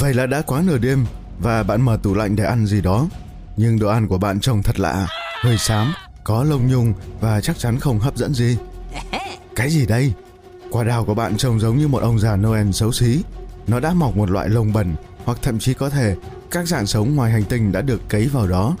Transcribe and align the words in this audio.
Vậy 0.00 0.14
là 0.14 0.26
đã 0.26 0.42
quá 0.42 0.62
nửa 0.66 0.78
đêm 0.78 1.06
và 1.38 1.62
bạn 1.62 1.82
mở 1.82 1.98
tủ 2.02 2.14
lạnh 2.14 2.36
để 2.36 2.44
ăn 2.44 2.66
gì 2.66 2.80
đó. 2.80 3.06
Nhưng 3.56 3.78
đồ 3.78 3.88
ăn 3.88 4.08
của 4.08 4.18
bạn 4.18 4.40
trông 4.40 4.62
thật 4.62 4.80
lạ, 4.80 5.06
hơi 5.42 5.58
xám, 5.58 5.92
có 6.24 6.44
lông 6.44 6.66
nhung 6.66 6.92
và 7.20 7.40
chắc 7.40 7.58
chắn 7.58 7.78
không 7.78 7.98
hấp 7.98 8.16
dẫn 8.16 8.34
gì. 8.34 8.56
Cái 9.56 9.70
gì 9.70 9.86
đây? 9.86 10.12
Quả 10.70 10.84
đào 10.84 11.04
của 11.04 11.14
bạn 11.14 11.36
trông 11.36 11.60
giống 11.60 11.78
như 11.78 11.88
một 11.88 12.02
ông 12.02 12.18
già 12.18 12.36
Noel 12.36 12.70
xấu 12.70 12.92
xí. 12.92 13.22
Nó 13.66 13.80
đã 13.80 13.92
mọc 13.92 14.16
một 14.16 14.30
loại 14.30 14.48
lông 14.48 14.72
bẩn 14.72 14.94
hoặc 15.24 15.38
thậm 15.42 15.58
chí 15.58 15.74
có 15.74 15.90
thể 15.90 16.16
các 16.50 16.68
dạng 16.68 16.86
sống 16.86 17.16
ngoài 17.16 17.32
hành 17.32 17.44
tinh 17.44 17.72
đã 17.72 17.82
được 17.82 18.08
cấy 18.08 18.26
vào 18.26 18.46
đó. 18.46 18.76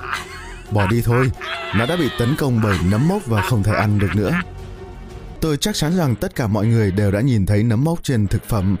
Bỏ 0.70 0.86
đi 0.86 1.02
thôi, 1.02 1.30
nó 1.76 1.86
đã 1.86 1.96
bị 1.96 2.08
tấn 2.18 2.36
công 2.36 2.60
bởi 2.62 2.78
nấm 2.90 3.08
mốc 3.08 3.26
và 3.26 3.42
không 3.42 3.62
thể 3.62 3.72
ăn 3.72 3.98
được 3.98 4.10
nữa. 4.16 4.32
Tôi 5.40 5.56
chắc 5.56 5.74
chắn 5.74 5.96
rằng 5.96 6.16
tất 6.16 6.34
cả 6.34 6.46
mọi 6.46 6.66
người 6.66 6.90
đều 6.90 7.10
đã 7.10 7.20
nhìn 7.20 7.46
thấy 7.46 7.62
nấm 7.62 7.84
mốc 7.84 8.02
trên 8.02 8.26
thực 8.26 8.44
phẩm. 8.48 8.76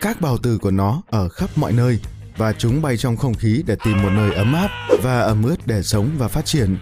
Các 0.00 0.20
bào 0.20 0.38
tử 0.38 0.58
của 0.58 0.70
nó 0.70 1.02
ở 1.10 1.28
khắp 1.28 1.50
mọi 1.56 1.72
nơi 1.72 2.00
và 2.36 2.52
chúng 2.52 2.82
bay 2.82 2.96
trong 2.96 3.16
không 3.16 3.34
khí 3.34 3.62
để 3.66 3.76
tìm 3.84 4.02
một 4.02 4.08
nơi 4.10 4.34
ấm 4.34 4.52
áp 4.52 4.70
và 5.02 5.20
ẩm 5.20 5.42
ướt 5.42 5.66
để 5.66 5.82
sống 5.82 6.10
và 6.18 6.28
phát 6.28 6.44
triển. 6.44 6.76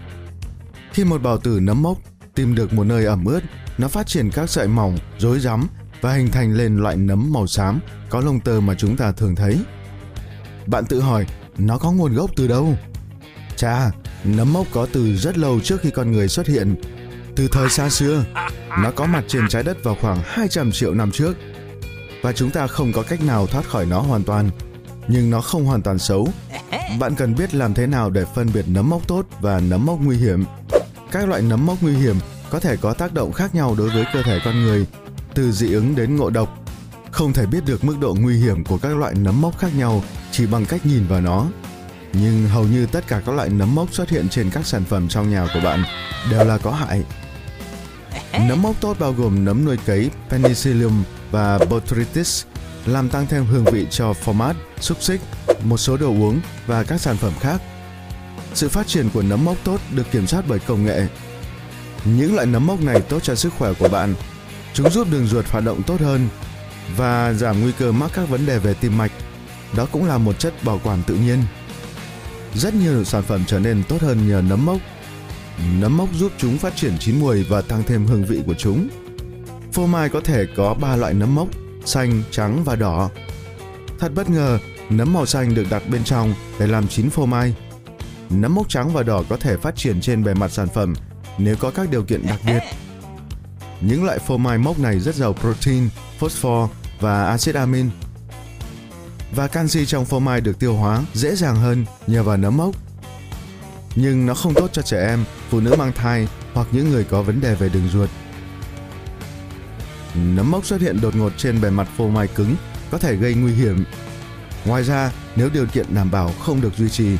Khi 0.93 1.03
một 1.03 1.21
bào 1.21 1.37
tử 1.37 1.59
nấm 1.61 1.81
mốc 1.81 1.97
tìm 2.35 2.55
được 2.55 2.73
một 2.73 2.83
nơi 2.83 3.05
ẩm 3.05 3.25
ướt, 3.25 3.39
nó 3.77 3.87
phát 3.87 4.07
triển 4.07 4.29
các 4.33 4.49
sợi 4.49 4.67
mỏng, 4.67 4.97
rối 5.17 5.39
rắm 5.39 5.67
và 6.01 6.13
hình 6.13 6.27
thành 6.27 6.53
lên 6.53 6.77
loại 6.77 6.97
nấm 6.97 7.33
màu 7.33 7.47
xám 7.47 7.79
có 8.09 8.19
lông 8.21 8.39
tơ 8.39 8.59
mà 8.59 8.75
chúng 8.77 8.97
ta 8.97 9.11
thường 9.11 9.35
thấy. 9.35 9.59
Bạn 10.65 10.85
tự 10.85 11.01
hỏi, 11.01 11.25
nó 11.57 11.77
có 11.77 11.91
nguồn 11.91 12.13
gốc 12.13 12.31
từ 12.35 12.47
đâu? 12.47 12.77
Chà, 13.55 13.91
nấm 14.23 14.53
mốc 14.53 14.67
có 14.71 14.87
từ 14.93 15.15
rất 15.15 15.37
lâu 15.37 15.59
trước 15.59 15.81
khi 15.81 15.89
con 15.89 16.11
người 16.11 16.27
xuất 16.27 16.47
hiện. 16.47 16.75
Từ 17.35 17.47
thời 17.51 17.69
xa 17.69 17.89
xưa, 17.89 18.25
nó 18.83 18.91
có 18.91 19.05
mặt 19.05 19.23
trên 19.27 19.47
trái 19.49 19.63
đất 19.63 19.83
vào 19.83 19.97
khoảng 20.01 20.19
200 20.25 20.71
triệu 20.71 20.93
năm 20.93 21.11
trước. 21.11 21.37
Và 22.21 22.33
chúng 22.33 22.51
ta 22.51 22.67
không 22.67 22.93
có 22.93 23.03
cách 23.03 23.23
nào 23.23 23.47
thoát 23.47 23.65
khỏi 23.65 23.85
nó 23.85 24.01
hoàn 24.01 24.23
toàn. 24.23 24.49
Nhưng 25.07 25.29
nó 25.29 25.41
không 25.41 25.65
hoàn 25.65 25.81
toàn 25.81 25.99
xấu. 25.99 26.27
Bạn 26.99 27.15
cần 27.15 27.35
biết 27.35 27.53
làm 27.53 27.73
thế 27.73 27.87
nào 27.87 28.09
để 28.09 28.25
phân 28.35 28.49
biệt 28.53 28.65
nấm 28.67 28.89
mốc 28.89 29.07
tốt 29.07 29.25
và 29.41 29.59
nấm 29.59 29.85
mốc 29.85 29.99
nguy 30.01 30.17
hiểm. 30.17 30.45
Các 31.11 31.29
loại 31.29 31.41
nấm 31.41 31.65
mốc 31.65 31.77
nguy 31.81 31.93
hiểm 31.93 32.15
có 32.49 32.59
thể 32.59 32.77
có 32.77 32.93
tác 32.93 33.13
động 33.13 33.31
khác 33.31 33.55
nhau 33.55 33.75
đối 33.77 33.89
với 33.89 34.05
cơ 34.13 34.23
thể 34.23 34.39
con 34.45 34.61
người, 34.61 34.85
từ 35.33 35.51
dị 35.51 35.73
ứng 35.73 35.95
đến 35.95 36.15
ngộ 36.15 36.29
độc. 36.29 36.65
Không 37.11 37.33
thể 37.33 37.45
biết 37.45 37.65
được 37.65 37.83
mức 37.83 37.95
độ 37.99 38.15
nguy 38.19 38.37
hiểm 38.37 38.63
của 38.63 38.77
các 38.77 38.97
loại 38.97 39.13
nấm 39.15 39.41
mốc 39.41 39.57
khác 39.57 39.75
nhau 39.75 40.03
chỉ 40.31 40.47
bằng 40.47 40.65
cách 40.65 40.85
nhìn 40.85 41.07
vào 41.07 41.21
nó. 41.21 41.47
Nhưng 42.13 42.47
hầu 42.47 42.63
như 42.63 42.85
tất 42.85 43.07
cả 43.07 43.21
các 43.25 43.35
loại 43.35 43.49
nấm 43.49 43.75
mốc 43.75 43.93
xuất 43.93 44.09
hiện 44.09 44.29
trên 44.29 44.49
các 44.49 44.65
sản 44.65 44.83
phẩm 44.85 45.07
trong 45.07 45.31
nhà 45.31 45.47
của 45.53 45.59
bạn 45.63 45.83
đều 46.31 46.45
là 46.45 46.57
có 46.57 46.71
hại. 46.71 47.03
Nấm 48.33 48.61
mốc 48.61 48.81
tốt 48.81 48.97
bao 48.99 49.13
gồm 49.13 49.45
nấm 49.45 49.65
nuôi 49.65 49.77
cấy 49.85 50.09
Penicillium 50.29 51.03
và 51.31 51.59
Botrytis 51.69 52.43
làm 52.85 53.09
tăng 53.09 53.27
thêm 53.27 53.45
hương 53.45 53.65
vị 53.65 53.87
cho 53.91 54.13
format, 54.25 54.53
xúc 54.79 54.97
xích, 55.01 55.21
một 55.63 55.77
số 55.77 55.97
đồ 55.97 56.07
uống 56.07 56.39
và 56.67 56.83
các 56.83 57.01
sản 57.01 57.17
phẩm 57.17 57.33
khác. 57.39 57.61
Sự 58.53 58.69
phát 58.69 58.87
triển 58.87 59.09
của 59.13 59.21
nấm 59.21 59.45
mốc 59.45 59.57
tốt 59.63 59.81
được 59.95 60.11
kiểm 60.11 60.27
soát 60.27 60.43
bởi 60.47 60.59
công 60.59 60.85
nghệ. 60.85 61.07
Những 62.05 62.35
loại 62.35 62.47
nấm 62.47 62.67
mốc 62.67 62.81
này 62.81 63.01
tốt 63.01 63.23
cho 63.23 63.35
sức 63.35 63.53
khỏe 63.57 63.73
của 63.73 63.89
bạn. 63.89 64.15
Chúng 64.73 64.89
giúp 64.89 65.07
đường 65.11 65.27
ruột 65.27 65.49
hoạt 65.49 65.63
động 65.63 65.83
tốt 65.83 66.01
hơn 66.01 66.27
và 66.97 67.33
giảm 67.33 67.61
nguy 67.61 67.71
cơ 67.71 67.91
mắc 67.91 68.11
các 68.13 68.29
vấn 68.29 68.45
đề 68.45 68.59
về 68.59 68.73
tim 68.73 68.97
mạch. 68.97 69.11
Đó 69.77 69.87
cũng 69.91 70.05
là 70.05 70.17
một 70.17 70.39
chất 70.39 70.63
bảo 70.63 70.81
quản 70.83 71.03
tự 71.03 71.15
nhiên. 71.15 71.43
Rất 72.55 72.73
nhiều 72.73 73.03
sản 73.03 73.23
phẩm 73.23 73.43
trở 73.47 73.59
nên 73.59 73.83
tốt 73.83 74.01
hơn 74.01 74.27
nhờ 74.29 74.41
nấm 74.49 74.65
mốc. 74.65 74.77
Nấm 75.79 75.97
mốc 75.97 76.09
giúp 76.13 76.31
chúng 76.37 76.57
phát 76.57 76.75
triển 76.75 76.97
chín 76.99 77.19
mùi 77.19 77.43
và 77.43 77.61
tăng 77.61 77.83
thêm 77.83 78.05
hương 78.05 78.25
vị 78.25 78.41
của 78.45 78.53
chúng. 78.53 78.89
Phô 79.73 79.85
mai 79.87 80.09
có 80.09 80.21
thể 80.21 80.45
có 80.55 80.73
3 80.73 80.95
loại 80.95 81.13
nấm 81.13 81.35
mốc, 81.35 81.47
xanh, 81.85 82.23
trắng 82.31 82.63
và 82.63 82.75
đỏ. 82.75 83.09
Thật 83.99 84.11
bất 84.15 84.29
ngờ, 84.29 84.59
nấm 84.89 85.13
màu 85.13 85.25
xanh 85.25 85.55
được 85.55 85.65
đặt 85.69 85.83
bên 85.89 86.03
trong 86.03 86.33
để 86.59 86.67
làm 86.67 86.87
chín 86.87 87.09
phô 87.09 87.25
mai. 87.25 87.55
Nấm 88.29 88.55
mốc 88.55 88.69
trắng 88.69 88.93
và 88.93 89.03
đỏ 89.03 89.23
có 89.29 89.37
thể 89.37 89.57
phát 89.57 89.75
triển 89.75 90.01
trên 90.01 90.23
bề 90.23 90.33
mặt 90.33 90.51
sản 90.51 90.67
phẩm 90.73 90.93
nếu 91.37 91.55
có 91.55 91.71
các 91.71 91.89
điều 91.89 92.03
kiện 92.03 92.27
đặc 92.27 92.39
biệt. 92.45 92.59
Những 93.81 94.03
loại 94.03 94.19
phô 94.19 94.37
mai 94.37 94.57
mốc 94.57 94.79
này 94.79 94.99
rất 94.99 95.15
giàu 95.15 95.33
protein, 95.33 95.89
phosphor 96.19 96.69
và 96.99 97.25
axit 97.25 97.55
amin. 97.55 97.89
Và 99.35 99.47
canxi 99.47 99.85
trong 99.85 100.05
phô 100.05 100.19
mai 100.19 100.41
được 100.41 100.59
tiêu 100.59 100.73
hóa 100.73 101.03
dễ 101.13 101.35
dàng 101.35 101.55
hơn 101.55 101.85
nhờ 102.07 102.23
vào 102.23 102.37
nấm 102.37 102.57
mốc. 102.57 102.75
Nhưng 103.95 104.25
nó 104.25 104.33
không 104.33 104.53
tốt 104.53 104.69
cho 104.73 104.81
trẻ 104.81 105.07
em, 105.07 105.23
phụ 105.49 105.59
nữ 105.59 105.75
mang 105.77 105.91
thai 105.91 106.27
hoặc 106.53 106.67
những 106.71 106.89
người 106.89 107.03
có 107.03 107.21
vấn 107.21 107.41
đề 107.41 107.55
về 107.55 107.69
đường 107.69 107.89
ruột. 107.93 108.09
Nấm 110.15 110.51
mốc 110.51 110.65
xuất 110.65 110.81
hiện 110.81 111.01
đột 111.01 111.15
ngột 111.15 111.33
trên 111.37 111.61
bề 111.61 111.69
mặt 111.69 111.87
phô 111.97 112.07
mai 112.07 112.27
cứng 112.27 112.55
có 112.91 112.97
thể 112.97 113.15
gây 113.15 113.33
nguy 113.33 113.53
hiểm. 113.53 113.83
Ngoài 114.65 114.83
ra, 114.83 115.11
nếu 115.35 115.49
điều 115.53 115.65
kiện 115.65 115.85
đảm 115.95 116.11
bảo 116.11 116.31
không 116.39 116.61
được 116.61 116.77
duy 116.77 116.89
trì, 116.89 117.17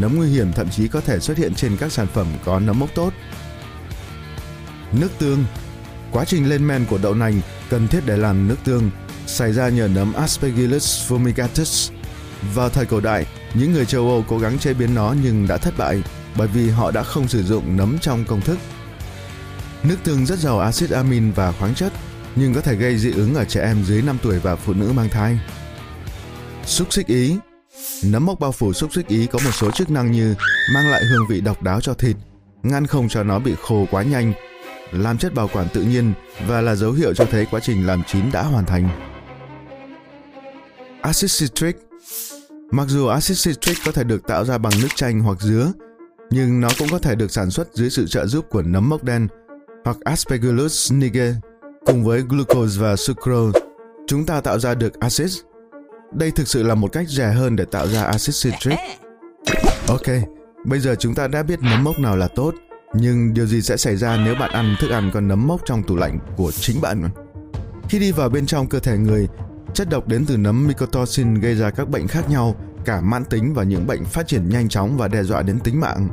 nấm 0.00 0.16
nguy 0.16 0.28
hiểm 0.28 0.52
thậm 0.52 0.68
chí 0.70 0.88
có 0.88 1.00
thể 1.00 1.20
xuất 1.20 1.38
hiện 1.38 1.54
trên 1.54 1.76
các 1.76 1.92
sản 1.92 2.06
phẩm 2.06 2.26
có 2.44 2.60
nấm 2.60 2.78
mốc 2.78 2.94
tốt. 2.94 3.12
Nước 4.92 5.08
tương 5.18 5.44
Quá 6.12 6.24
trình 6.24 6.48
lên 6.48 6.66
men 6.66 6.84
của 6.90 6.98
đậu 7.02 7.14
nành 7.14 7.40
cần 7.70 7.88
thiết 7.88 8.00
để 8.06 8.16
làm 8.16 8.48
nước 8.48 8.56
tương 8.64 8.90
xảy 9.26 9.52
ra 9.52 9.68
nhờ 9.68 9.88
nấm 9.94 10.12
Aspergillus 10.12 11.12
fumigatus. 11.12 11.92
Vào 12.54 12.68
thời 12.68 12.86
cổ 12.86 13.00
đại, 13.00 13.26
những 13.54 13.72
người 13.72 13.86
châu 13.86 14.08
Âu 14.08 14.24
cố 14.28 14.38
gắng 14.38 14.58
chế 14.58 14.74
biến 14.74 14.94
nó 14.94 15.14
nhưng 15.22 15.48
đã 15.48 15.56
thất 15.56 15.74
bại 15.78 16.02
bởi 16.36 16.48
vì 16.48 16.70
họ 16.70 16.90
đã 16.90 17.02
không 17.02 17.28
sử 17.28 17.42
dụng 17.42 17.76
nấm 17.76 17.98
trong 17.98 18.24
công 18.24 18.40
thức. 18.40 18.58
Nước 19.82 19.96
tương 20.04 20.26
rất 20.26 20.38
giàu 20.38 20.60
axit 20.60 20.90
amin 20.90 21.32
và 21.32 21.52
khoáng 21.52 21.74
chất, 21.74 21.92
nhưng 22.36 22.54
có 22.54 22.60
thể 22.60 22.74
gây 22.74 22.98
dị 22.98 23.12
ứng 23.12 23.34
ở 23.34 23.44
trẻ 23.44 23.60
em 23.60 23.84
dưới 23.84 24.02
5 24.02 24.18
tuổi 24.22 24.38
và 24.38 24.56
phụ 24.56 24.72
nữ 24.72 24.92
mang 24.92 25.08
thai. 25.08 25.38
Xúc 26.64 26.92
xích 26.92 27.06
Ý 27.06 27.36
Nấm 28.04 28.26
mốc 28.26 28.40
bao 28.40 28.52
phủ 28.52 28.72
xúc 28.72 28.90
xích 28.94 29.06
Ý 29.08 29.26
có 29.26 29.38
một 29.44 29.50
số 29.52 29.70
chức 29.70 29.90
năng 29.90 30.12
như 30.12 30.34
mang 30.74 30.90
lại 30.90 31.02
hương 31.04 31.26
vị 31.28 31.40
độc 31.40 31.62
đáo 31.62 31.80
cho 31.80 31.94
thịt, 31.94 32.16
ngăn 32.62 32.86
không 32.86 33.08
cho 33.08 33.22
nó 33.22 33.38
bị 33.38 33.54
khô 33.62 33.86
quá 33.90 34.02
nhanh, 34.02 34.32
làm 34.92 35.18
chất 35.18 35.34
bảo 35.34 35.48
quản 35.52 35.68
tự 35.68 35.82
nhiên 35.82 36.12
và 36.46 36.60
là 36.60 36.74
dấu 36.74 36.92
hiệu 36.92 37.14
cho 37.14 37.24
thấy 37.24 37.46
quá 37.50 37.60
trình 37.62 37.86
làm 37.86 38.02
chín 38.06 38.32
đã 38.32 38.42
hoàn 38.42 38.64
thành. 38.64 38.88
Acid 41.02 41.40
citric 41.40 41.76
Mặc 42.74 42.86
dù 42.88 43.06
acid 43.06 43.46
citric 43.48 43.76
có 43.84 43.92
thể 43.92 44.04
được 44.04 44.26
tạo 44.26 44.44
ra 44.44 44.58
bằng 44.58 44.72
nước 44.82 44.88
chanh 44.94 45.20
hoặc 45.20 45.40
dứa, 45.40 45.72
nhưng 46.30 46.60
nó 46.60 46.68
cũng 46.78 46.88
có 46.90 46.98
thể 46.98 47.14
được 47.14 47.30
sản 47.30 47.50
xuất 47.50 47.68
dưới 47.74 47.90
sự 47.90 48.06
trợ 48.06 48.26
giúp 48.26 48.46
của 48.50 48.62
nấm 48.62 48.88
mốc 48.88 49.04
đen 49.04 49.28
hoặc 49.84 49.96
Aspergillus 50.04 50.92
niger 50.92 51.34
cùng 51.86 52.04
với 52.04 52.20
glucose 52.20 52.80
và 52.80 52.96
sucrose. 52.96 53.60
Chúng 54.06 54.26
ta 54.26 54.40
tạo 54.40 54.58
ra 54.58 54.74
được 54.74 55.00
acid. 55.00 55.38
Đây 56.12 56.30
thực 56.30 56.48
sự 56.48 56.62
là 56.62 56.74
một 56.74 56.92
cách 56.92 57.08
rẻ 57.08 57.32
hơn 57.32 57.56
để 57.56 57.64
tạo 57.64 57.88
ra 57.88 58.02
acid 58.02 58.44
citric. 58.44 58.78
Ok, 59.88 60.06
bây 60.64 60.80
giờ 60.80 60.94
chúng 60.98 61.14
ta 61.14 61.28
đã 61.28 61.42
biết 61.42 61.62
nấm 61.62 61.84
mốc 61.84 61.98
nào 61.98 62.16
là 62.16 62.28
tốt, 62.28 62.54
nhưng 62.94 63.34
điều 63.34 63.46
gì 63.46 63.62
sẽ 63.62 63.76
xảy 63.76 63.96
ra 63.96 64.16
nếu 64.24 64.34
bạn 64.34 64.50
ăn 64.50 64.76
thức 64.80 64.90
ăn 64.90 65.10
có 65.14 65.20
nấm 65.20 65.46
mốc 65.46 65.60
trong 65.64 65.82
tủ 65.82 65.96
lạnh 65.96 66.18
của 66.36 66.52
chính 66.52 66.80
bạn? 66.80 67.08
Khi 67.88 67.98
đi 67.98 68.12
vào 68.12 68.28
bên 68.28 68.46
trong 68.46 68.68
cơ 68.68 68.78
thể 68.78 68.98
người, 68.98 69.28
chất 69.74 69.88
độc 69.90 70.08
đến 70.08 70.24
từ 70.26 70.36
nấm 70.36 70.66
mycotoxin 70.66 71.34
gây 71.34 71.54
ra 71.54 71.70
các 71.70 71.88
bệnh 71.88 72.08
khác 72.08 72.30
nhau, 72.30 72.56
cả 72.84 73.00
mãn 73.00 73.24
tính 73.24 73.54
và 73.54 73.62
những 73.62 73.86
bệnh 73.86 74.04
phát 74.04 74.26
triển 74.26 74.48
nhanh 74.48 74.68
chóng 74.68 74.96
và 74.96 75.08
đe 75.08 75.22
dọa 75.22 75.42
đến 75.42 75.60
tính 75.60 75.80
mạng. 75.80 76.08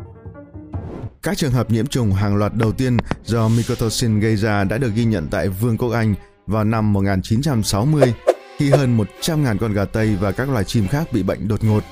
Các 1.24 1.38
trường 1.38 1.52
hợp 1.52 1.72
nhiễm 1.72 1.88
trùng 1.88 2.14
hàng 2.14 2.36
loạt 2.36 2.53
đầu 2.53 2.72
tiên 2.72 2.98
do 3.24 3.48
mycotoxin 3.48 4.19
gây 4.19 4.36
ra 4.36 4.64
đã 4.64 4.78
được 4.78 4.92
ghi 4.96 5.06
nhận 5.06 5.28
tại 5.31 5.50
Vương 5.50 5.78
quốc 5.78 5.90
Anh 5.90 6.16
vào 6.48 6.64
năm 6.64 6.94
1960 6.94 8.14
khi 8.58 8.69
hơn 8.69 8.98
100.000 8.98 9.58
con 9.58 9.74
gà 9.74 9.86
Tây 9.86 10.18
và 10.22 10.31
các 10.31 10.50
loài 10.50 10.64
chim 10.64 10.88
khác 10.88 11.08
bị 11.14 11.24
bệnh 11.24 11.48
đột 11.48 11.64
ngột. 11.64 11.84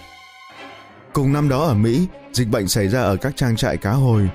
Cùng 1.13 1.33
năm 1.33 1.49
đó 1.49 1.63
ở 1.65 1.73
Mỹ, 1.73 2.07
dịch 2.33 2.47
bệnh 2.47 2.67
xảy 2.67 2.87
ra 2.87 3.01
ở 3.01 3.15
các 3.15 3.35
trang 3.35 3.55
trại 3.55 3.77
cá 3.77 3.91
hồi. 3.91 4.29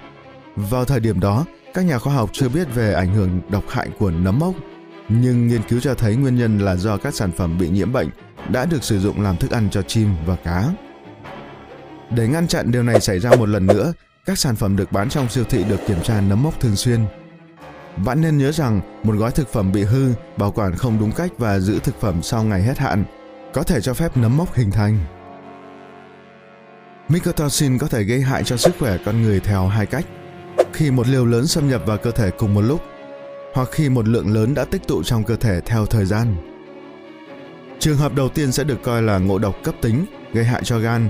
Vào 0.57 0.85
thời 0.85 1.01
điểm 1.01 1.21
đó, 1.21 1.45
các 1.75 1.85
nhà 1.85 1.99
khoa 1.99 2.15
học 2.15 2.31
chưa 2.33 2.49
biết 2.49 2.75
về 2.75 2.93
ảnh 2.93 3.15
hưởng 3.15 3.41
độc 3.51 3.65
hại 3.69 3.89
của 3.99 4.11
nấm 4.11 4.39
mốc, 4.39 4.55
nhưng 5.21 5.49
nghiên 5.49 5.63
cứu 5.63 5.81
cho 5.81 5.95
thấy 5.95 6.17
nguyên 6.17 6.37
nhân 6.37 6.59
là 6.59 6.77
do 6.77 6.97
các 6.97 7.15
sản 7.15 7.33
phẩm 7.33 7.59
bị 7.59 7.69
nhiễm 7.69 7.93
bệnh 7.93 8.09
đã 8.51 8.65
được 8.65 8.85
sử 8.85 8.99
dụng 8.99 9.23
làm 9.23 9.37
thức 9.37 9.51
ăn 9.51 9.69
cho 9.71 9.83
chim 9.83 10.09
và 10.27 10.37
cá. 10.37 10.65
Để 12.11 12.29
ngăn 12.29 12.47
chặn 12.47 12.71
điều 12.71 12.83
này 12.83 13.01
xảy 13.01 13.19
ra 13.19 13.31
một 13.31 13.49
lần 13.49 13.67
nữa, 13.67 13.93
các 14.25 14.39
sản 14.39 14.57
phẩm 14.57 14.77
được 14.77 14.93
bán 14.93 15.09
trong 15.09 15.29
siêu 15.29 15.45
thị 15.45 15.65
được 15.65 15.81
kiểm 15.87 16.03
tra 16.03 16.21
nấm 16.21 16.43
mốc 16.43 16.61
thường 16.61 16.77
xuyên. 16.77 17.01
Bạn 18.05 18.21
nên 18.21 18.39
nhớ 18.39 18.53
rằng 18.53 18.81
một 19.03 19.13
gói 19.13 19.31
thực 19.31 19.53
phẩm 19.53 19.73
bị 19.73 19.83
hư, 19.83 20.13
bảo 20.37 20.53
quản 20.53 20.77
không 20.77 20.99
đúng 21.01 21.13
cách 21.13 21.31
và 21.39 21.59
giữ 21.59 21.79
thực 21.79 22.01
phẩm 22.01 22.23
sau 22.23 22.45
ngày 22.45 22.63
hết 22.63 22.79
hạn 22.79 23.05
có 23.55 23.63
thể 23.63 23.81
cho 23.81 23.95
phép 23.95 24.17
nấm 24.17 24.37
mốc 24.37 24.55
hình 24.55 24.71
thành. 24.71 24.99
Mycotoxin 27.09 27.79
có 27.79 27.87
thể 27.87 28.03
gây 28.03 28.21
hại 28.21 28.45
cho 28.45 28.57
sức 28.57 28.75
khỏe 28.79 28.99
con 29.05 29.23
người 29.23 29.41
theo 29.41 29.67
hai 29.67 29.87
cách. 29.87 30.05
Khi 30.73 30.91
một 30.91 31.09
liều 31.09 31.27
lớn 31.27 31.47
xâm 31.47 31.69
nhập 31.69 31.83
vào 31.87 31.99
cơ 31.99 32.11
thể 32.11 32.31
cùng 32.31 32.55
một 32.55 32.61
lúc, 32.61 32.81
hoặc 33.55 33.69
khi 33.73 33.89
một 33.89 34.09
lượng 34.09 34.35
lớn 34.35 34.55
đã 34.55 34.65
tích 34.65 34.83
tụ 34.89 35.03
trong 35.03 35.25
cơ 35.25 35.37
thể 35.37 35.61
theo 35.61 35.87
thời 35.87 36.05
gian. 36.05 36.37
Trường 37.79 37.97
hợp 37.97 38.15
đầu 38.15 38.29
tiên 38.29 38.53
sẽ 38.53 38.65
được 38.65 38.83
coi 38.83 39.03
là 39.03 39.19
ngộ 39.19 39.39
độc 39.39 39.57
cấp 39.65 39.75
tính, 39.81 40.05
gây 40.33 40.45
hại 40.45 40.63
cho 40.65 40.79
gan. 40.79 41.09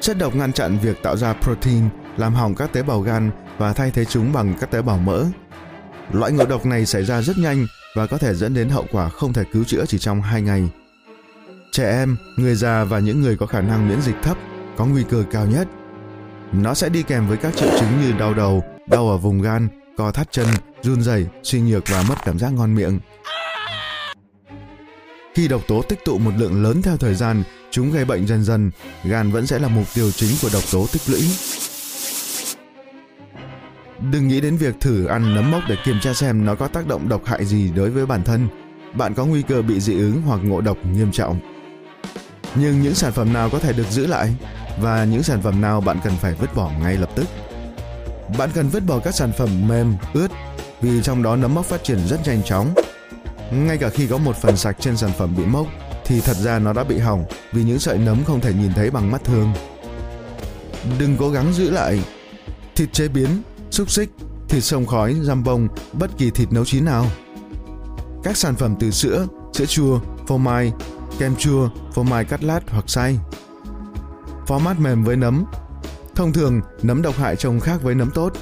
Chất 0.00 0.18
độc 0.18 0.34
ngăn 0.34 0.52
chặn 0.52 0.78
việc 0.82 1.02
tạo 1.02 1.16
ra 1.16 1.32
protein, 1.32 1.84
làm 2.16 2.34
hỏng 2.34 2.54
các 2.54 2.72
tế 2.72 2.82
bào 2.82 3.00
gan 3.00 3.30
và 3.58 3.72
thay 3.72 3.90
thế 3.90 4.04
chúng 4.04 4.32
bằng 4.32 4.54
các 4.60 4.70
tế 4.70 4.82
bào 4.82 4.98
mỡ. 4.98 5.24
Loại 6.12 6.32
ngộ 6.32 6.46
độc 6.46 6.66
này 6.66 6.86
xảy 6.86 7.04
ra 7.04 7.22
rất 7.22 7.38
nhanh 7.38 7.66
và 7.94 8.06
có 8.06 8.18
thể 8.18 8.34
dẫn 8.34 8.54
đến 8.54 8.68
hậu 8.68 8.84
quả 8.92 9.08
không 9.08 9.32
thể 9.32 9.44
cứu 9.52 9.64
chữa 9.64 9.86
chỉ 9.86 9.98
trong 9.98 10.22
2 10.22 10.42
ngày. 10.42 10.68
Trẻ 11.72 11.90
em, 11.90 12.16
người 12.36 12.54
già 12.54 12.84
và 12.84 12.98
những 12.98 13.20
người 13.20 13.36
có 13.36 13.46
khả 13.46 13.60
năng 13.60 13.88
miễn 13.88 14.00
dịch 14.00 14.16
thấp 14.22 14.36
có 14.76 14.86
nguy 14.86 15.04
cơ 15.10 15.24
cao 15.30 15.46
nhất. 15.46 15.68
Nó 16.52 16.74
sẽ 16.74 16.88
đi 16.88 17.02
kèm 17.02 17.28
với 17.28 17.36
các 17.36 17.56
triệu 17.56 17.68
chứng 17.80 17.90
như 18.02 18.12
đau 18.18 18.34
đầu, 18.34 18.64
đau 18.86 19.08
ở 19.08 19.16
vùng 19.16 19.42
gan, 19.42 19.68
co 19.96 20.12
thắt 20.12 20.32
chân, 20.32 20.46
run 20.82 21.02
rẩy, 21.02 21.26
suy 21.42 21.60
nhược 21.60 21.84
và 21.88 22.04
mất 22.08 22.14
cảm 22.24 22.38
giác 22.38 22.52
ngon 22.52 22.74
miệng. 22.74 23.00
Khi 25.34 25.48
độc 25.48 25.62
tố 25.68 25.82
tích 25.82 25.98
tụ 26.04 26.18
một 26.18 26.30
lượng 26.36 26.62
lớn 26.62 26.82
theo 26.82 26.96
thời 26.96 27.14
gian, 27.14 27.42
chúng 27.70 27.92
gây 27.92 28.04
bệnh 28.04 28.26
dần 28.26 28.44
dần, 28.44 28.70
gan 29.04 29.30
vẫn 29.30 29.46
sẽ 29.46 29.58
là 29.58 29.68
mục 29.68 29.84
tiêu 29.94 30.10
chính 30.10 30.30
của 30.42 30.48
độc 30.52 30.62
tố 30.72 30.86
tích 30.92 31.02
lũy. 31.06 31.20
Đừng 34.12 34.28
nghĩ 34.28 34.40
đến 34.40 34.56
việc 34.56 34.74
thử 34.80 35.06
ăn 35.06 35.34
nấm 35.34 35.50
mốc 35.50 35.62
để 35.68 35.76
kiểm 35.84 36.00
tra 36.00 36.14
xem 36.14 36.44
nó 36.44 36.54
có 36.54 36.68
tác 36.68 36.86
động 36.86 37.08
độc 37.08 37.24
hại 37.24 37.44
gì 37.44 37.70
đối 37.76 37.90
với 37.90 38.06
bản 38.06 38.24
thân. 38.24 38.48
Bạn 38.94 39.14
có 39.14 39.24
nguy 39.26 39.42
cơ 39.42 39.62
bị 39.62 39.80
dị 39.80 39.92
ứng 39.92 40.22
hoặc 40.22 40.40
ngộ 40.42 40.60
độc 40.60 40.76
nghiêm 40.92 41.12
trọng. 41.12 41.40
Nhưng 42.54 42.82
những 42.82 42.94
sản 42.94 43.12
phẩm 43.12 43.32
nào 43.32 43.50
có 43.50 43.58
thể 43.58 43.72
được 43.72 43.90
giữ 43.90 44.06
lại 44.06 44.36
và 44.80 45.04
những 45.04 45.22
sản 45.22 45.42
phẩm 45.42 45.60
nào 45.60 45.80
bạn 45.80 45.98
cần 46.04 46.12
phải 46.20 46.34
vứt 46.34 46.54
bỏ 46.54 46.70
ngay 46.80 46.96
lập 46.96 47.10
tức. 47.14 47.26
Bạn 48.38 48.50
cần 48.54 48.68
vứt 48.68 48.86
bỏ 48.86 48.98
các 48.98 49.14
sản 49.14 49.32
phẩm 49.38 49.68
mềm, 49.68 49.96
ướt 50.14 50.28
vì 50.80 51.02
trong 51.02 51.22
đó 51.22 51.36
nấm 51.36 51.54
mốc 51.54 51.66
phát 51.66 51.84
triển 51.84 51.98
rất 52.08 52.20
nhanh 52.26 52.42
chóng. 52.42 52.74
Ngay 53.52 53.78
cả 53.78 53.88
khi 53.88 54.06
có 54.06 54.18
một 54.18 54.36
phần 54.36 54.56
sạch 54.56 54.76
trên 54.80 54.96
sản 54.96 55.10
phẩm 55.18 55.36
bị 55.36 55.44
mốc 55.44 55.66
thì 56.04 56.20
thật 56.20 56.36
ra 56.36 56.58
nó 56.58 56.72
đã 56.72 56.84
bị 56.84 56.98
hỏng 56.98 57.24
vì 57.52 57.64
những 57.64 57.78
sợi 57.78 57.98
nấm 57.98 58.24
không 58.24 58.40
thể 58.40 58.52
nhìn 58.54 58.72
thấy 58.74 58.90
bằng 58.90 59.10
mắt 59.10 59.24
thường. 59.24 59.52
Đừng 60.98 61.16
cố 61.18 61.30
gắng 61.30 61.52
giữ 61.52 61.70
lại 61.70 62.00
thịt 62.74 62.92
chế 62.92 63.08
biến, 63.08 63.28
xúc 63.70 63.90
xích, 63.90 64.10
thịt 64.48 64.64
sông 64.64 64.86
khói, 64.86 65.14
giam 65.22 65.44
bông, 65.44 65.68
bất 65.92 66.10
kỳ 66.18 66.30
thịt 66.30 66.52
nấu 66.52 66.64
chín 66.64 66.84
nào. 66.84 67.06
Các 68.22 68.36
sản 68.36 68.54
phẩm 68.54 68.74
từ 68.80 68.90
sữa, 68.90 69.26
sữa 69.52 69.66
chua, 69.66 70.00
phô 70.26 70.38
mai, 70.38 70.72
kem 71.18 71.36
chua, 71.36 71.68
phô 71.94 72.02
mai 72.02 72.24
cắt 72.24 72.44
lát 72.44 72.60
hoặc 72.68 72.84
xay. 72.90 73.18
Format 74.46 74.80
mềm 74.80 75.04
với 75.04 75.16
nấm 75.16 75.44
Thông 76.16 76.32
thường, 76.32 76.60
nấm 76.82 77.02
độc 77.02 77.16
hại 77.16 77.36
trông 77.36 77.60
khác 77.60 77.82
với 77.82 77.94
nấm 77.94 78.10
tốt. 78.10 78.32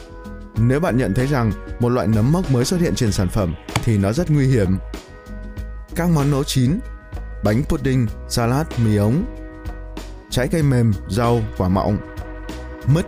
Nếu 0.57 0.81
bạn 0.81 0.97
nhận 0.97 1.15
thấy 1.15 1.27
rằng 1.27 1.53
một 1.81 1.89
loại 1.89 2.07
nấm 2.07 2.33
mốc 2.33 2.51
mới 2.51 2.65
xuất 2.65 2.81
hiện 2.81 2.95
trên 2.95 3.13
sản 3.13 3.29
phẩm 3.29 3.55
thì 3.85 3.99
nó 3.99 4.13
rất 4.13 4.31
nguy 4.31 4.47
hiểm. 4.47 4.79
Các 5.97 6.09
món 6.11 6.31
nấu 6.31 6.45
chín, 6.45 6.79
bánh 7.45 7.63
pudding, 7.69 8.07
salad, 8.29 8.67
mì 8.85 8.97
ống, 8.97 9.25
trái 10.31 10.49
cây 10.49 10.63
mềm, 10.63 10.93
rau, 11.09 11.41
quả 11.59 11.69
mọng, 11.69 11.99
mứt, 12.87 13.07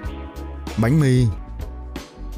bánh 0.78 1.00
mì. 1.00 1.26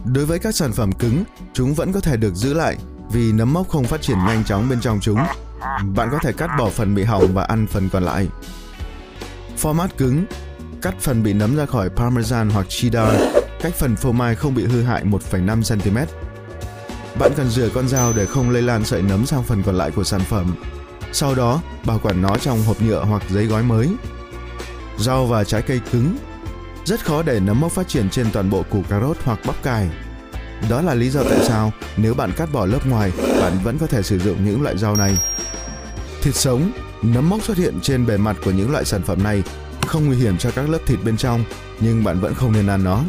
Đối 0.04 0.26
với 0.26 0.38
các 0.38 0.54
sản 0.54 0.72
phẩm 0.72 0.92
cứng, 0.92 1.24
chúng 1.52 1.74
vẫn 1.74 1.92
có 1.92 2.00
thể 2.00 2.16
được 2.16 2.34
giữ 2.34 2.54
lại 2.54 2.76
vì 3.12 3.32
nấm 3.32 3.52
mốc 3.52 3.68
không 3.68 3.84
phát 3.84 4.02
triển 4.02 4.18
nhanh 4.18 4.44
chóng 4.44 4.68
bên 4.68 4.80
trong 4.80 5.00
chúng. 5.00 5.18
Bạn 5.96 6.08
có 6.12 6.18
thể 6.22 6.32
cắt 6.32 6.50
bỏ 6.58 6.70
phần 6.70 6.94
bị 6.94 7.04
hỏng 7.04 7.34
và 7.34 7.44
ăn 7.44 7.66
phần 7.66 7.88
còn 7.92 8.02
lại. 8.02 8.28
Format 9.62 9.88
cứng 9.98 10.24
Cắt 10.82 10.94
phần 11.00 11.22
bị 11.22 11.32
nấm 11.32 11.56
ra 11.56 11.66
khỏi 11.66 11.88
parmesan 11.88 12.50
hoặc 12.50 12.66
cheddar, 12.68 13.20
cách 13.60 13.74
phần 13.74 13.96
phô 13.96 14.12
mai 14.12 14.34
không 14.34 14.54
bị 14.54 14.64
hư 14.64 14.82
hại 14.82 15.04
1,5 15.04 15.62
cm. 15.62 15.98
Bạn 17.20 17.32
cần 17.36 17.50
rửa 17.50 17.68
con 17.74 17.88
dao 17.88 18.12
để 18.12 18.26
không 18.26 18.50
lây 18.50 18.62
lan 18.62 18.84
sợi 18.84 19.02
nấm 19.02 19.26
sang 19.26 19.42
phần 19.42 19.62
còn 19.62 19.74
lại 19.74 19.90
của 19.90 20.04
sản 20.04 20.20
phẩm. 20.20 20.54
Sau 21.12 21.34
đó, 21.34 21.62
bảo 21.86 21.98
quản 22.02 22.22
nó 22.22 22.36
trong 22.38 22.62
hộp 22.62 22.82
nhựa 22.82 23.04
hoặc 23.04 23.22
giấy 23.30 23.46
gói 23.46 23.62
mới. 23.62 23.88
Rau 24.98 25.26
và 25.26 25.44
trái 25.44 25.62
cây 25.62 25.80
cứng 25.92 26.16
Rất 26.84 27.04
khó 27.04 27.22
để 27.22 27.40
nấm 27.40 27.60
mốc 27.60 27.72
phát 27.72 27.88
triển 27.88 28.10
trên 28.10 28.26
toàn 28.32 28.50
bộ 28.50 28.62
củ 28.70 28.82
cà 28.88 29.00
rốt 29.00 29.16
hoặc 29.24 29.38
bắp 29.46 29.62
cải. 29.62 29.88
Đó 30.70 30.82
là 30.82 30.94
lý 30.94 31.10
do 31.10 31.22
tại 31.22 31.38
sao 31.42 31.72
nếu 31.96 32.14
bạn 32.14 32.32
cắt 32.36 32.52
bỏ 32.52 32.66
lớp 32.66 32.86
ngoài, 32.86 33.12
bạn 33.40 33.52
vẫn 33.64 33.78
có 33.78 33.86
thể 33.86 34.02
sử 34.02 34.18
dụng 34.18 34.44
những 34.44 34.62
loại 34.62 34.78
rau 34.78 34.96
này. 34.96 35.16
Thịt 36.22 36.34
sống, 36.34 36.72
nấm 37.02 37.28
mốc 37.28 37.42
xuất 37.42 37.56
hiện 37.56 37.80
trên 37.82 38.06
bề 38.06 38.16
mặt 38.16 38.36
của 38.44 38.50
những 38.50 38.70
loại 38.70 38.84
sản 38.84 39.02
phẩm 39.02 39.22
này 39.22 39.42
không 39.88 40.06
nguy 40.06 40.16
hiểm 40.16 40.38
cho 40.38 40.50
các 40.50 40.68
lớp 40.68 40.78
thịt 40.86 40.98
bên 41.04 41.16
trong, 41.16 41.44
nhưng 41.80 42.04
bạn 42.04 42.20
vẫn 42.20 42.34
không 42.34 42.52
nên 42.52 42.66
ăn 42.66 42.84
nó. 42.84 43.02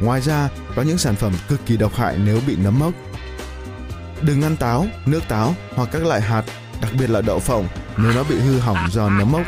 Ngoài 0.00 0.20
ra, 0.20 0.48
có 0.76 0.82
những 0.82 0.98
sản 0.98 1.16
phẩm 1.16 1.32
cực 1.48 1.66
kỳ 1.66 1.76
độc 1.76 1.94
hại 1.94 2.18
nếu 2.24 2.40
bị 2.46 2.56
nấm 2.56 2.78
mốc. 2.78 2.92
Đừng 4.22 4.42
ăn 4.42 4.56
táo, 4.56 4.86
nước 5.06 5.20
táo 5.28 5.54
hoặc 5.74 5.88
các 5.92 6.06
loại 6.06 6.20
hạt, 6.20 6.42
đặc 6.82 6.90
biệt 6.98 7.10
là 7.10 7.20
đậu 7.20 7.38
phộng 7.38 7.68
nếu 7.96 8.12
nó 8.12 8.24
bị 8.24 8.38
hư 8.38 8.58
hỏng 8.58 8.76
do 8.90 9.10
nấm 9.10 9.32
mốc. 9.32 9.42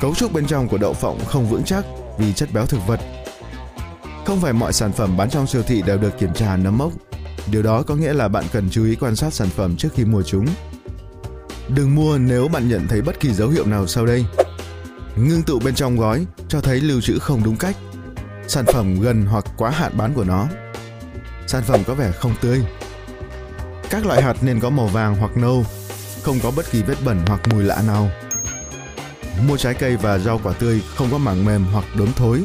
Cấu 0.00 0.14
trúc 0.14 0.32
bên 0.32 0.46
trong 0.46 0.68
của 0.68 0.78
đậu 0.78 0.92
phộng 0.94 1.24
không 1.24 1.48
vững 1.48 1.64
chắc 1.64 1.84
vì 2.18 2.32
chất 2.32 2.48
béo 2.52 2.66
thực 2.66 2.86
vật. 2.86 3.00
Không 4.26 4.40
phải 4.40 4.52
mọi 4.52 4.72
sản 4.72 4.92
phẩm 4.92 5.16
bán 5.16 5.30
trong 5.30 5.46
siêu 5.46 5.62
thị 5.62 5.82
đều 5.86 5.98
được 5.98 6.18
kiểm 6.18 6.34
tra 6.34 6.56
nấm 6.56 6.78
mốc. 6.78 6.92
Điều 7.50 7.62
đó 7.62 7.82
có 7.82 7.94
nghĩa 7.94 8.12
là 8.12 8.28
bạn 8.28 8.44
cần 8.52 8.68
chú 8.70 8.84
ý 8.84 8.94
quan 8.94 9.16
sát 9.16 9.34
sản 9.34 9.48
phẩm 9.48 9.76
trước 9.76 9.88
khi 9.94 10.04
mua 10.04 10.22
chúng. 10.22 10.46
Đừng 11.68 11.94
mua 11.94 12.18
nếu 12.18 12.48
bạn 12.48 12.68
nhận 12.68 12.88
thấy 12.88 13.02
bất 13.02 13.20
kỳ 13.20 13.32
dấu 13.32 13.48
hiệu 13.48 13.66
nào 13.66 13.86
sau 13.86 14.06
đây. 14.06 14.24
Ngưng 15.16 15.42
tụ 15.42 15.58
bên 15.58 15.74
trong 15.74 15.96
gói 15.96 16.26
cho 16.48 16.60
thấy 16.60 16.80
lưu 16.80 17.00
trữ 17.00 17.18
không 17.18 17.44
đúng 17.44 17.56
cách. 17.56 17.76
Sản 18.48 18.66
phẩm 18.66 19.00
gần 19.00 19.26
hoặc 19.26 19.44
quá 19.56 19.70
hạn 19.70 19.92
bán 19.96 20.14
của 20.14 20.24
nó. 20.24 20.46
Sản 21.46 21.62
phẩm 21.62 21.84
có 21.86 21.94
vẻ 21.94 22.12
không 22.12 22.34
tươi. 22.40 22.64
Các 23.90 24.06
loại 24.06 24.22
hạt 24.22 24.36
nên 24.42 24.60
có 24.60 24.70
màu 24.70 24.86
vàng 24.86 25.14
hoặc 25.14 25.36
nâu, 25.36 25.64
không 26.22 26.40
có 26.42 26.50
bất 26.56 26.70
kỳ 26.70 26.82
vết 26.82 26.94
bẩn 27.04 27.20
hoặc 27.26 27.40
mùi 27.48 27.64
lạ 27.64 27.82
nào. 27.86 28.10
Mua 29.48 29.56
trái 29.56 29.74
cây 29.74 29.96
và 29.96 30.18
rau 30.18 30.40
quả 30.42 30.52
tươi 30.52 30.82
không 30.96 31.08
có 31.10 31.18
mảng 31.18 31.44
mềm 31.44 31.64
hoặc 31.64 31.84
đốm 31.98 32.08
thối, 32.16 32.44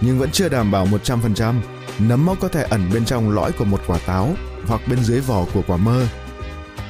nhưng 0.00 0.18
vẫn 0.18 0.30
chưa 0.30 0.48
đảm 0.48 0.70
bảo 0.70 0.86
100%. 0.86 1.60
Nấm 1.98 2.26
mốc 2.26 2.40
có 2.40 2.48
thể 2.48 2.62
ẩn 2.62 2.90
bên 2.94 3.04
trong 3.04 3.30
lõi 3.30 3.52
của 3.52 3.64
một 3.64 3.80
quả 3.86 3.98
táo 4.06 4.34
hoặc 4.66 4.80
bên 4.88 4.98
dưới 5.04 5.20
vỏ 5.20 5.44
của 5.54 5.62
quả 5.66 5.76
mơ. 5.76 6.06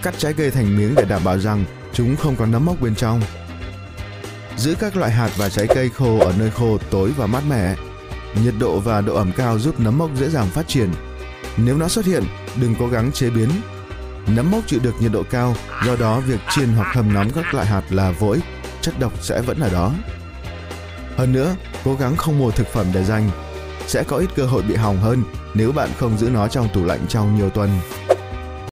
Cắt 0.02 0.14
trái 0.18 0.32
cây 0.32 0.50
thành 0.50 0.76
miếng 0.76 0.94
để 0.94 1.04
đảm 1.08 1.24
bảo 1.24 1.38
rằng 1.38 1.64
chúng 1.92 2.16
không 2.16 2.36
có 2.36 2.46
nấm 2.46 2.64
mốc 2.64 2.80
bên 2.80 2.94
trong. 2.94 3.20
Giữ 4.58 4.74
các 4.80 4.96
loại 4.96 5.10
hạt 5.12 5.30
và 5.36 5.48
trái 5.48 5.66
cây 5.74 5.90
khô 5.90 6.18
ở 6.18 6.32
nơi 6.38 6.50
khô, 6.50 6.78
tối 6.90 7.12
và 7.16 7.26
mát 7.26 7.42
mẻ. 7.48 7.74
Nhiệt 8.44 8.54
độ 8.58 8.80
và 8.80 9.00
độ 9.00 9.14
ẩm 9.14 9.32
cao 9.36 9.58
giúp 9.58 9.80
nấm 9.80 9.98
mốc 9.98 10.10
dễ 10.16 10.28
dàng 10.28 10.46
phát 10.46 10.68
triển. 10.68 10.90
Nếu 11.56 11.76
nó 11.76 11.88
xuất 11.88 12.04
hiện, 12.04 12.24
đừng 12.60 12.74
cố 12.78 12.88
gắng 12.88 13.12
chế 13.12 13.30
biến. 13.30 13.48
Nấm 14.26 14.50
mốc 14.50 14.66
chịu 14.66 14.80
được 14.82 14.94
nhiệt 15.00 15.12
độ 15.12 15.22
cao, 15.30 15.54
do 15.86 15.96
đó 15.96 16.20
việc 16.20 16.40
chiên 16.50 16.68
hoặc 16.68 16.94
hầm 16.94 17.14
nóng 17.14 17.30
các 17.30 17.54
loại 17.54 17.66
hạt 17.66 17.82
là 17.90 18.10
vô 18.10 18.28
ích, 18.28 18.44
chất 18.80 18.98
độc 18.98 19.12
sẽ 19.20 19.40
vẫn 19.40 19.60
ở 19.60 19.70
đó. 19.70 19.92
Hơn 21.16 21.32
nữa, 21.32 21.56
cố 21.84 21.94
gắng 21.94 22.16
không 22.16 22.38
mua 22.38 22.50
thực 22.50 22.66
phẩm 22.66 22.86
để 22.92 23.04
dành. 23.04 23.30
Sẽ 23.86 24.02
có 24.02 24.16
ít 24.16 24.28
cơ 24.36 24.46
hội 24.46 24.62
bị 24.62 24.74
hỏng 24.74 25.00
hơn 25.00 25.22
nếu 25.54 25.72
bạn 25.72 25.88
không 25.98 26.18
giữ 26.18 26.30
nó 26.30 26.48
trong 26.48 26.68
tủ 26.74 26.84
lạnh 26.84 27.00
trong 27.08 27.36
nhiều 27.36 27.50
tuần. 27.50 27.70